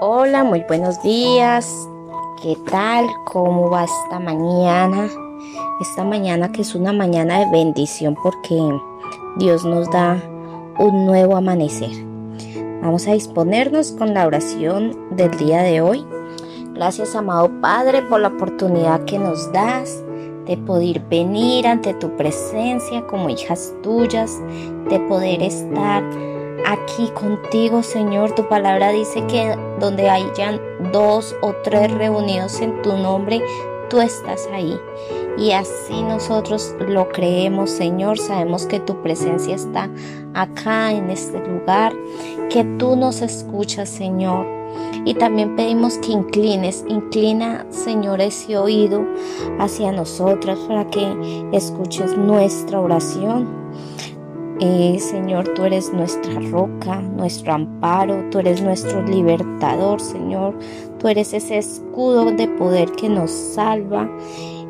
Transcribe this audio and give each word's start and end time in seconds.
Hola, 0.00 0.42
muy 0.42 0.64
buenos 0.66 1.02
días. 1.02 1.88
¿Qué 2.42 2.56
tal? 2.70 3.06
¿Cómo 3.24 3.70
va 3.70 3.84
esta 3.84 4.18
mañana? 4.18 5.08
Esta 5.80 6.04
mañana 6.04 6.50
que 6.50 6.62
es 6.62 6.74
una 6.74 6.92
mañana 6.92 7.40
de 7.40 7.50
bendición 7.50 8.16
porque 8.22 8.58
Dios 9.36 9.64
nos 9.64 9.90
da 9.90 10.20
un 10.78 11.06
nuevo 11.06 11.36
amanecer. 11.36 11.90
Vamos 12.80 13.06
a 13.06 13.12
disponernos 13.12 13.92
con 13.92 14.14
la 14.14 14.26
oración 14.26 14.96
del 15.10 15.30
día 15.36 15.62
de 15.62 15.80
hoy. 15.82 16.04
Gracias, 16.74 17.14
amado 17.14 17.50
Padre, 17.60 18.02
por 18.02 18.20
la 18.20 18.28
oportunidad 18.28 19.04
que 19.04 19.18
nos 19.18 19.52
das 19.52 20.02
de 20.46 20.56
poder 20.56 21.00
venir 21.08 21.66
ante 21.66 21.94
tu 21.94 22.16
presencia 22.16 23.06
como 23.06 23.28
hijas 23.28 23.74
tuyas, 23.82 24.40
de 24.88 24.98
poder 25.00 25.42
estar 25.42 26.02
aquí 26.66 27.08
contigo, 27.10 27.82
Señor. 27.82 28.34
Tu 28.34 28.48
palabra 28.48 28.90
dice 28.90 29.24
que 29.26 29.56
donde 29.78 30.08
hayan 30.08 30.60
dos 30.92 31.34
o 31.42 31.52
tres 31.64 31.90
reunidos 31.92 32.60
en 32.60 32.80
tu 32.82 32.96
nombre, 32.96 33.42
tú 33.88 34.00
estás 34.00 34.48
ahí. 34.52 34.78
Y 35.38 35.52
así 35.52 36.02
nosotros 36.02 36.74
lo 36.88 37.08
creemos, 37.08 37.70
Señor. 37.70 38.18
Sabemos 38.18 38.66
que 38.66 38.80
tu 38.80 39.00
presencia 39.02 39.54
está 39.54 39.88
acá 40.34 40.92
en 40.92 41.10
este 41.10 41.38
lugar, 41.46 41.92
que 42.50 42.64
tú 42.78 42.96
nos 42.96 43.22
escuchas, 43.22 43.88
Señor. 43.88 44.46
Y 45.04 45.14
también 45.14 45.56
pedimos 45.56 45.98
que 45.98 46.12
inclines, 46.12 46.84
inclina, 46.88 47.66
Señor, 47.70 48.20
ese 48.20 48.56
oído 48.56 49.04
hacia 49.58 49.92
nosotras 49.92 50.58
para 50.68 50.88
que 50.88 51.48
escuches 51.52 52.16
nuestra 52.16 52.80
oración 52.80 53.61
eh, 54.64 55.00
Señor, 55.00 55.54
tú 55.54 55.64
eres 55.64 55.92
nuestra 55.92 56.38
roca, 56.38 57.00
nuestro 57.00 57.52
amparo, 57.52 58.30
tú 58.30 58.38
eres 58.38 58.62
nuestro 58.62 59.02
libertador, 59.02 60.00
Señor. 60.00 60.56
Tú 61.00 61.08
eres 61.08 61.32
ese 61.32 61.58
escudo 61.58 62.30
de 62.30 62.46
poder 62.46 62.92
que 62.92 63.08
nos 63.08 63.32
salva. 63.32 64.08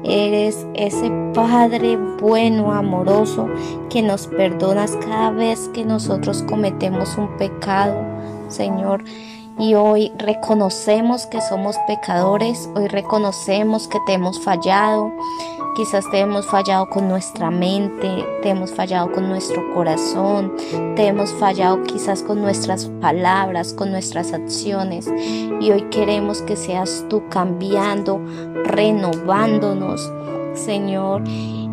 Eres 0.03 0.67
ese 0.73 1.11
Padre 1.35 1.99
bueno, 2.19 2.73
amoroso, 2.73 3.51
que 3.91 4.01
nos 4.01 4.29
perdonas 4.29 4.97
cada 4.97 5.31
vez 5.31 5.69
que 5.75 5.85
nosotros 5.85 6.43
cometemos 6.49 7.19
un 7.19 7.37
pecado, 7.37 7.95
Señor. 8.49 9.05
Y 9.59 9.75
hoy 9.75 10.11
reconocemos 10.17 11.27
que 11.27 11.43
somos 11.43 11.77
pecadores, 11.87 12.71
hoy 12.75 12.89
reconocemos 12.89 13.87
que 13.89 13.99
te 14.07 14.15
hemos 14.15 14.41
fallado, 14.41 15.13
Quizás 15.75 16.11
te 16.11 16.19
hemos 16.19 16.45
fallado 16.45 16.87
con 16.91 17.09
nuestra 17.09 17.51
mente, 17.51 18.27
te 18.43 18.51
hemos 18.51 18.73
fallado 18.73 19.11
con 19.11 19.31
nuestro 19.31 19.63
corazón, 19.73 20.53
te 20.97 21.07
hemos 21.07 21.33
fallado 21.33 21.83
quizás 21.85 22.23
con 22.23 22.43
nuestras 22.43 22.87
palabras, 23.01 23.73
con 23.73 23.91
nuestras 23.91 24.35
acciones. 24.35 25.11
Y 25.61 25.71
hoy 25.71 25.83
queremos 25.91 26.43
que 26.43 26.57
seas 26.57 27.07
tú 27.09 27.23
cambiando, 27.31 28.21
renovándonos, 28.65 30.13
Señor. 30.53 31.23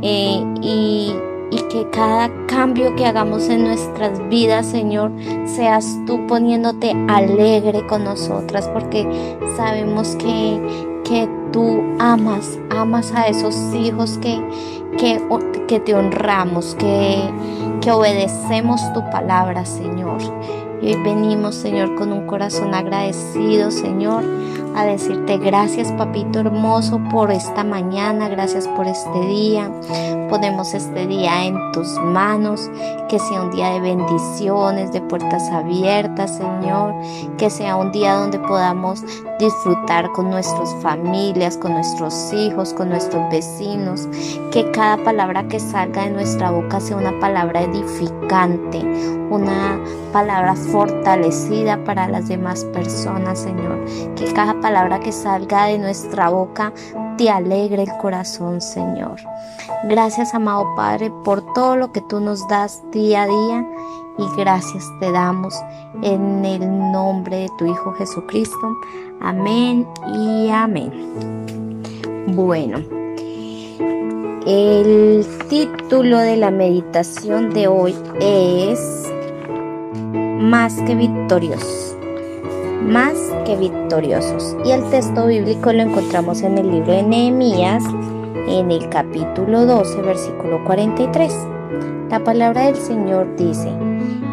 Eh, 0.01 0.43
y, 0.61 1.13
que 1.69 1.87
cada 1.91 2.31
cambio 2.47 2.95
que 2.95 3.05
hagamos 3.05 3.47
en 3.47 3.63
nuestras 3.65 4.27
vidas, 4.27 4.65
Señor, 4.65 5.11
seas 5.45 5.99
tú 6.07 6.25
poniéndote 6.25 6.95
alegre 7.07 7.85
con 7.85 8.05
nosotras, 8.05 8.67
porque 8.69 9.37
sabemos 9.55 10.15
que, 10.15 10.59
que 11.03 11.29
tú 11.51 11.83
amas, 11.99 12.59
amas 12.69 13.11
a 13.13 13.27
esos 13.27 13.55
hijos 13.73 14.17
que, 14.21 14.39
que, 14.97 15.21
que 15.67 15.79
te 15.79 15.93
honramos, 15.93 16.75
que, 16.75 17.29
que 17.81 17.91
obedecemos 17.91 18.81
tu 18.93 19.07
palabra, 19.09 19.65
Señor. 19.65 20.21
Y 20.81 20.93
hoy 20.93 21.03
venimos, 21.03 21.55
Señor, 21.55 21.95
con 21.95 22.13
un 22.13 22.25
corazón 22.25 22.73
agradecido, 22.73 23.69
Señor, 23.69 24.23
a 24.75 24.85
decirte 24.85 25.37
gracias, 25.37 25.91
papito 25.93 26.39
hermoso, 26.39 27.01
por 27.11 27.31
esta 27.31 27.65
mañana, 27.65 28.29
gracias 28.29 28.65
por 28.69 28.87
este 28.87 29.19
día. 29.27 29.69
Ponemos 30.29 30.73
este 30.73 31.05
día 31.05 31.43
en 31.45 31.71
tus 31.73 31.87
manos, 31.99 32.69
que 33.09 33.19
sea 33.19 33.41
un 33.41 33.51
día 33.51 33.71
de 33.71 33.81
bendiciones, 33.81 34.93
de 34.93 35.01
puertas 35.01 35.49
abiertas, 35.49 36.37
Señor, 36.37 36.93
que 37.37 37.49
sea 37.49 37.75
un 37.75 37.91
día 37.91 38.13
donde 38.13 38.39
podamos 38.39 39.03
disfrutar 39.39 40.11
con 40.11 40.29
nuestras 40.29 40.73
familias, 40.81 41.57
con 41.57 41.73
nuestros 41.73 42.31
hijos, 42.31 42.73
con 42.73 42.89
nuestros 42.89 43.29
vecinos, 43.31 44.07
que 44.51 44.69
cada 44.71 44.97
palabra 45.03 45.47
que 45.47 45.59
salga 45.59 46.03
de 46.03 46.11
nuestra 46.11 46.51
boca 46.51 46.79
sea 46.79 46.97
una 46.97 47.19
palabra 47.19 47.63
edificante, 47.63 48.79
una 49.29 49.79
palabra 50.13 50.55
fortalecida 50.71 51.83
para 51.83 52.07
las 52.07 52.27
demás 52.27 52.65
personas, 52.65 53.39
Señor, 53.39 53.83
que 54.15 54.31
cada 54.33 54.59
palabra 54.61 54.99
que 54.99 55.11
salga 55.11 55.65
de 55.65 55.77
nuestra 55.79 56.29
boca 56.29 56.73
te 57.17 57.29
alegre 57.29 57.83
el 57.83 57.97
corazón, 57.97 58.61
Señor. 58.61 59.19
Gracias, 59.85 60.33
amado 60.33 60.65
Padre, 60.75 61.11
por 61.23 61.41
todo 61.53 61.75
lo 61.75 61.91
que 61.91 62.01
tú 62.01 62.19
nos 62.19 62.47
das 62.47 62.81
día 62.91 63.23
a 63.23 63.27
día 63.27 63.67
y 64.17 64.25
gracias 64.37 64.85
te 64.99 65.11
damos 65.11 65.55
en 66.01 66.43
el 66.45 66.59
nombre 66.91 67.37
de 67.37 67.49
tu 67.57 67.65
Hijo 67.65 67.93
Jesucristo. 67.93 68.77
Amén 69.21 69.87
y 70.13 70.49
amén. 70.49 70.91
Bueno, 72.27 72.79
el 74.45 75.25
título 75.49 76.19
de 76.19 76.37
la 76.37 76.51
meditación 76.51 77.49
de 77.51 77.67
hoy 77.67 77.95
es 78.19 79.09
Más 80.39 80.81
que 80.83 80.95
victoriosos. 80.95 81.97
Más 82.81 83.13
que 83.45 83.57
victoriosos. 83.57 84.55
Y 84.63 84.71
el 84.71 84.89
texto 84.89 85.27
bíblico 85.27 85.73
lo 85.73 85.81
encontramos 85.81 86.43
en 86.43 86.57
el 86.57 86.71
libro 86.71 86.93
de 86.93 87.03
Nehemías, 87.03 87.83
en 88.47 88.71
el 88.71 88.87
capítulo 88.87 89.65
12, 89.65 90.01
versículo 90.01 90.63
43. 90.63 91.35
La 92.09 92.23
palabra 92.23 92.67
del 92.67 92.77
Señor 92.77 93.35
dice, 93.35 93.69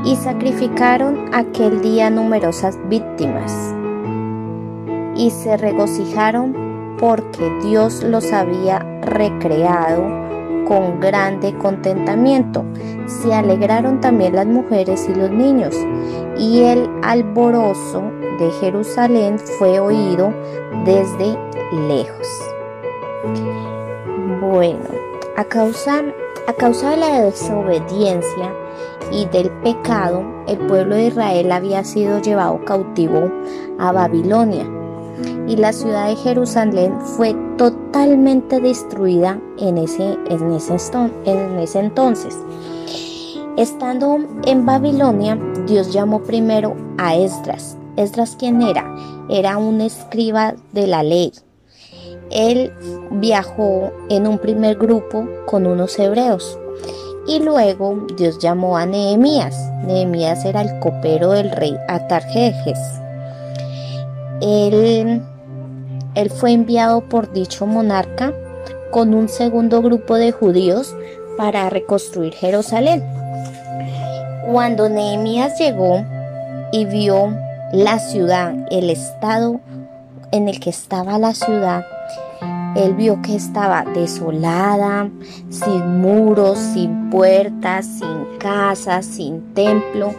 y 0.05 0.15
sacrificaron 0.15 1.35
aquel 1.35 1.83
día 1.83 2.09
numerosas 2.09 2.79
víctimas 2.89 3.75
y 5.17 5.31
se 5.31 5.57
regocijaron 5.57 6.97
porque 7.01 7.51
Dios 7.65 8.05
los 8.05 8.33
había 8.33 8.79
recreado 9.03 10.26
con 10.67 11.01
grande 11.01 11.57
contentamiento. 11.57 12.65
Se 13.07 13.33
alegraron 13.33 14.01
también 14.01 14.35
las 14.35 14.47
mujeres 14.47 15.09
y 15.09 15.15
los 15.15 15.31
niños, 15.31 15.75
y 16.39 16.63
el 16.63 16.89
alborozo 17.03 18.03
de 18.39 18.51
Jerusalén 18.61 19.39
fue 19.39 19.81
oído 19.81 20.33
desde 20.85 21.37
lejos. 21.89 22.27
Bueno, 24.41 24.85
a 25.37 25.45
causa, 25.45 26.03
a 26.47 26.53
causa 26.53 26.91
de 26.91 26.97
la 26.99 27.21
desobediencia 27.23 28.53
y 29.11 29.27
del 29.27 29.51
pecado, 29.63 30.25
el 30.47 30.59
pueblo 30.59 30.97
de 30.97 31.07
Israel 31.07 31.53
había 31.53 31.85
sido 31.85 32.21
llevado 32.21 32.65
cautivo 32.65 33.31
a 33.79 33.93
Babilonia 33.93 34.67
y 35.47 35.57
la 35.57 35.73
ciudad 35.73 36.09
de 36.09 36.17
Jerusalén 36.17 37.01
fue 37.01 37.35
totalmente 37.57 38.61
destruida 38.61 39.41
en 39.59 39.79
ese, 39.79 40.19
en 40.29 40.53
ese, 40.53 40.77
en 41.25 41.59
ese 41.59 41.79
entonces. 41.81 42.37
Estando 43.57 44.19
en 44.45 44.67
Babilonia, 44.67 45.39
Dios 45.67 45.93
llamó 45.93 46.23
primero 46.23 46.77
a 46.99 47.17
Esdras. 47.17 47.77
Esdras, 47.97 48.37
¿quién 48.39 48.61
era? 48.61 48.85
Era 49.31 49.57
un 49.57 49.81
escriba 49.81 50.55
de 50.73 50.87
la 50.87 51.03
ley. 51.03 51.33
Él 52.31 52.73
viajó 53.13 53.91
en 54.11 54.27
un 54.27 54.39
primer 54.39 54.77
grupo 54.77 55.27
con 55.47 55.67
unos 55.67 55.99
hebreos. 55.99 56.59
Y 57.27 57.41
luego 57.41 58.07
Dios 58.17 58.39
llamó 58.39 58.77
a 58.77 58.85
Nehemías. 58.87 59.57
Nehemías 59.85 60.45
era 60.45 60.61
el 60.61 60.79
copero 60.81 61.31
del 61.31 61.51
rey 61.51 61.75
Atarjejes. 61.89 62.79
Él 64.43 65.23
él 66.17 66.31
fue 66.31 66.53
enviado 66.53 67.03
por 67.03 67.33
dicho 67.33 67.67
monarca 67.67 68.33
con 68.91 69.15
un 69.15 69.29
segundo 69.29 69.83
grupo 69.83 70.17
de 70.17 70.33
judíos 70.33 70.97
para 71.37 71.69
reconstruir 71.69 72.33
Jerusalén. 72.33 73.05
Cuando 74.51 74.89
Nehemías 74.89 75.59
llegó 75.59 76.05
y 76.73 76.87
vio 76.87 77.37
la 77.73 77.99
ciudad, 77.99 78.55
el 78.71 78.89
estado 78.89 79.61
en 80.33 80.49
el 80.49 80.59
que 80.59 80.71
estaba 80.71 81.19
la 81.19 81.35
ciudad, 81.35 81.85
él 82.77 82.95
vio 82.95 83.21
que 83.21 83.37
estaba 83.37 83.85
desolada, 83.95 85.11
sin 85.51 86.01
muros, 86.01 86.59
sin 86.59 87.11
puertas, 87.11 87.87
sin 87.87 88.39
casas, 88.39 89.05
sin 89.05 89.53
templo. 89.53 90.15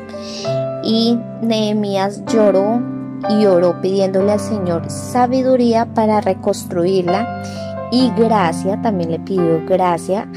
Y 0.83 1.17
Nehemías 1.41 2.23
lloró 2.25 2.96
y 3.29 3.45
oró 3.45 3.81
pidiéndole 3.81 4.33
al 4.33 4.39
Señor 4.39 4.89
sabiduría 4.89 5.85
para 5.93 6.21
reconstruirla 6.21 7.43
y 7.91 8.11
gracia, 8.11 8.81
también 8.81 9.11
le 9.11 9.19
pidió 9.19 9.65
gracia 9.65 10.27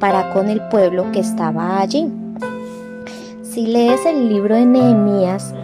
para 0.00 0.32
con 0.32 0.48
el 0.48 0.60
pueblo 0.68 1.10
que 1.12 1.20
estaba 1.20 1.80
allí. 1.80 2.12
Si 3.42 3.66
lees 3.66 4.04
el 4.04 4.28
libro 4.28 4.54
de 4.54 4.66
Nehemías, 4.66 5.54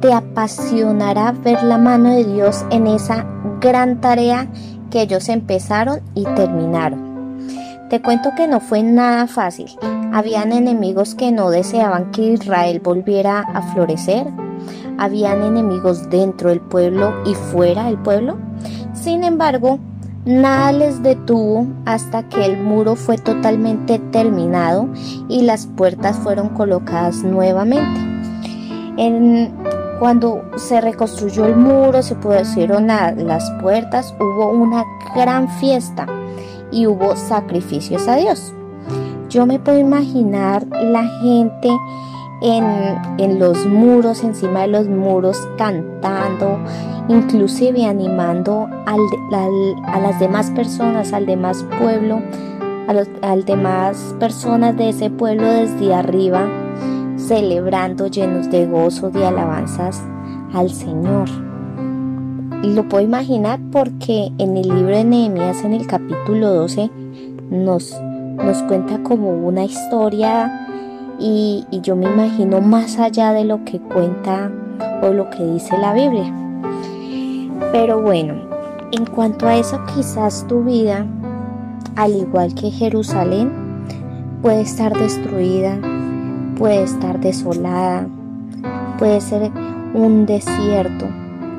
te 0.00 0.12
apasionará 0.12 1.32
ver 1.32 1.62
la 1.62 1.78
mano 1.78 2.14
de 2.14 2.24
Dios 2.24 2.64
en 2.70 2.86
esa 2.86 3.26
gran 3.60 4.00
tarea 4.00 4.48
que 4.90 5.02
ellos 5.02 5.28
empezaron 5.28 6.00
y 6.14 6.24
terminaron. 6.24 7.38
Te 7.88 8.00
cuento 8.00 8.30
que 8.36 8.48
no 8.48 8.60
fue 8.60 8.82
nada 8.82 9.26
fácil. 9.26 9.66
Habían 10.12 10.52
enemigos 10.52 11.14
que 11.14 11.30
no 11.30 11.50
deseaban 11.50 12.10
que 12.10 12.22
Israel 12.22 12.80
volviera 12.82 13.40
a 13.40 13.62
florecer. 13.74 14.26
Habían 14.98 15.42
enemigos 15.42 16.08
dentro 16.10 16.50
del 16.50 16.60
pueblo 16.60 17.14
y 17.24 17.34
fuera 17.34 17.84
del 17.84 17.98
pueblo. 17.98 18.36
Sin 18.94 19.24
embargo, 19.24 19.78
Nada 20.24 20.70
les 20.70 21.02
detuvo 21.02 21.66
hasta 21.84 22.28
que 22.28 22.44
el 22.46 22.56
muro 22.56 22.94
fue 22.94 23.18
totalmente 23.18 23.98
terminado 23.98 24.88
y 25.28 25.42
las 25.42 25.66
puertas 25.66 26.16
fueron 26.16 26.50
colocadas 26.50 27.24
nuevamente. 27.24 28.00
cuando 29.98 30.44
se 30.56 30.80
reconstruyó 30.80 31.46
el 31.46 31.56
muro, 31.56 32.02
se 32.02 32.14
pusieron 32.14 32.86
las 32.86 33.50
puertas, 33.60 34.14
hubo 34.20 34.50
una 34.50 34.84
gran 35.14 35.48
fiesta 35.48 36.06
y 36.70 36.86
hubo 36.86 37.16
sacrificios 37.16 38.06
a 38.06 38.16
Dios. 38.16 38.52
Yo 39.28 39.44
me 39.46 39.58
puedo 39.58 39.78
imaginar 39.78 40.66
la 40.68 41.04
gente 41.20 41.68
en, 42.42 43.38
los 43.38 43.66
muros, 43.66 44.24
encima 44.24 44.62
de 44.62 44.68
los 44.68 44.88
muros, 44.88 45.48
cantando, 45.56 46.58
inclusive 47.08 47.86
animando 47.86 48.68
a 48.86 50.00
las 50.00 50.18
demás 50.18 50.50
personas, 50.50 51.12
al 51.12 51.26
demás 51.26 51.64
pueblo, 51.78 52.20
a 52.88 52.92
las 52.92 53.08
al 53.22 53.44
demás 53.44 54.14
personas 54.18 54.76
de 54.76 54.88
ese 54.88 55.10
pueblo 55.10 55.44
desde 55.44 55.94
arriba, 55.94 56.48
celebrando 57.16 58.08
llenos 58.08 58.50
de 58.50 58.66
gozo, 58.66 59.10
de 59.10 59.24
alabanzas 59.24 60.02
al 60.52 60.70
Señor. 60.70 61.28
Lo 62.62 62.88
puedo 62.88 63.04
imaginar 63.04 63.58
porque 63.70 64.30
en 64.38 64.56
el 64.56 64.68
libro 64.68 64.96
de 64.96 65.04
Nehemías, 65.04 65.64
en 65.64 65.72
el 65.72 65.86
capítulo 65.86 66.52
12, 66.52 66.90
nos, 67.50 68.00
nos 68.36 68.62
cuenta 68.64 69.02
como 69.02 69.30
una 69.30 69.64
historia 69.64 70.61
y, 71.22 71.64
yo 71.82 71.94
me 71.94 72.06
imagino 72.06 72.60
más 72.60 72.98
allá 72.98 73.32
de 73.32 73.44
lo 73.44 73.64
que 73.64 73.78
cuenta 73.78 74.50
o 75.02 75.10
lo 75.10 75.30
que 75.30 75.44
dice 75.44 75.78
la 75.78 75.94
Biblia. 75.94 76.34
Pero 77.70 78.02
bueno, 78.02 78.34
en 78.90 79.06
cuanto 79.06 79.46
a 79.46 79.56
eso, 79.56 79.80
quizás 79.94 80.44
tu 80.48 80.64
vida, 80.64 81.06
al 81.94 82.16
igual 82.16 82.54
que 82.54 82.70
Jerusalén, 82.70 83.52
puede 84.42 84.62
estar 84.62 84.92
destruida, 84.98 85.78
puede 86.58 86.82
estar 86.82 87.20
desolada, 87.20 88.08
puede 88.98 89.20
ser 89.20 89.52
un 89.94 90.26
desierto 90.26 91.06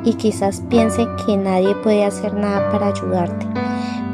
y 0.04 0.14
quizás 0.16 0.62
piense 0.70 1.08
que 1.26 1.38
nadie 1.38 1.74
puede 1.76 2.04
hacer 2.04 2.34
nada 2.34 2.70
para 2.70 2.88
ayudarte. 2.88 3.48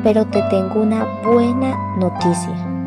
Pero 0.04 0.26
te 0.26 0.44
tengo 0.44 0.82
una 0.82 1.06
buena 1.26 1.76
noticia. 1.98 2.79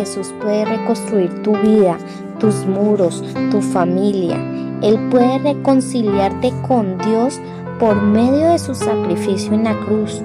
Jesús 0.00 0.32
puede 0.40 0.64
reconstruir 0.64 1.42
tu 1.42 1.52
vida, 1.58 1.98
tus 2.38 2.64
muros, 2.64 3.22
tu 3.50 3.60
familia. 3.60 4.38
Él 4.80 4.98
puede 5.10 5.38
reconciliarte 5.40 6.54
con 6.66 6.96
Dios 6.96 7.38
por 7.78 8.00
medio 8.00 8.48
de 8.48 8.58
su 8.58 8.74
sacrificio 8.74 9.52
en 9.52 9.64
la 9.64 9.78
cruz. 9.80 10.22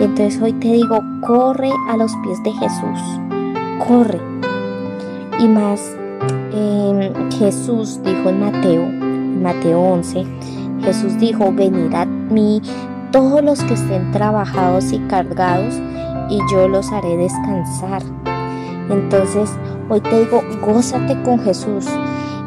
Entonces 0.00 0.40
hoy 0.40 0.52
te 0.52 0.68
digo, 0.68 1.00
corre 1.26 1.72
a 1.88 1.96
los 1.96 2.12
pies 2.22 2.40
de 2.44 2.52
Jesús. 2.52 3.00
Corre. 3.88 4.20
Y 5.40 5.48
más, 5.48 5.96
em, 6.52 7.12
Jesús 7.32 8.00
dijo 8.04 8.28
en 8.28 8.38
Mateo, 8.38 8.86
Mateo 9.42 9.80
11, 9.80 10.24
Jesús 10.82 11.18
dijo, 11.18 11.52
venid 11.52 11.92
a 11.94 12.04
mí 12.04 12.62
todos 13.10 13.42
los 13.42 13.60
que 13.64 13.74
estén 13.74 14.12
trabajados 14.12 14.92
y 14.92 15.00
cargados, 15.08 15.74
y 16.30 16.38
yo 16.52 16.68
los 16.68 16.92
haré 16.92 17.16
descansar. 17.16 18.02
Entonces, 18.90 19.50
hoy 19.88 20.00
te 20.00 20.20
digo, 20.20 20.42
gózate 20.64 21.20
con 21.22 21.40
Jesús. 21.40 21.86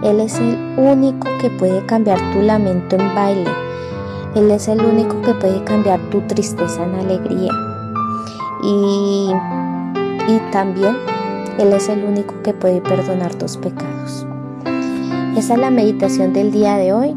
Él 0.04 0.22
es 0.22 0.40
el 0.40 0.58
único 0.78 1.28
que 1.42 1.50
puede 1.50 1.86
cambiar 1.86 2.20
tu 2.32 2.42
lamento 2.42 2.96
en 2.96 3.14
baile. 3.16 3.50
Él 4.36 4.50
es 4.52 4.68
el 4.68 4.82
único 4.82 5.22
que 5.22 5.34
puede 5.34 5.64
cambiar 5.64 6.00
tu 6.10 6.22
tristeza 6.22 6.84
en 6.84 6.96
alegría. 6.96 7.52
Y, 8.64 9.32
y 10.28 10.40
también 10.52 10.96
Él 11.58 11.74
es 11.74 11.90
el 11.90 12.04
único 12.04 12.36
que 12.44 12.54
puede 12.54 12.80
perdonar 12.82 13.36
tus 13.36 13.58
pecados. 13.58 14.26
Esa 15.36 15.54
es 15.54 15.60
la 15.60 15.70
meditación 15.70 16.32
del 16.34 16.52
día 16.52 16.78
de 16.78 16.94
hoy. 16.94 17.16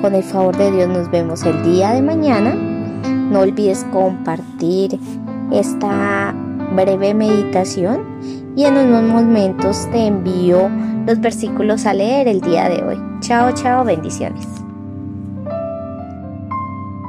Con 0.00 0.14
el 0.14 0.22
favor 0.22 0.56
de 0.56 0.70
Dios 0.70 0.88
nos 0.88 1.10
vemos 1.10 1.44
el 1.44 1.62
día 1.62 1.92
de 1.92 2.02
mañana. 2.02 2.54
No 2.54 3.40
olvides 3.40 3.84
compartir 3.92 4.98
esta 5.50 6.34
breve 6.74 7.14
meditación 7.14 8.00
y 8.56 8.64
en 8.64 8.76
unos 8.76 9.02
momentos 9.02 9.88
te 9.90 10.06
envío 10.06 10.70
los 11.06 11.20
versículos 11.20 11.86
a 11.86 11.94
leer 11.94 12.28
el 12.28 12.40
día 12.40 12.68
de 12.68 12.82
hoy. 12.82 12.98
Chao, 13.20 13.52
chao, 13.52 13.84
bendiciones. 13.84 14.63